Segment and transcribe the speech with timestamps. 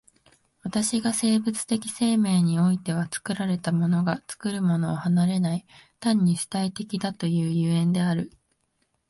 [0.63, 5.65] 私が生物的生命においては作られたものが作るものを離れない、
[5.99, 8.31] 単に主体的だという所以である。